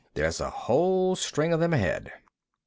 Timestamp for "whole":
0.49-1.15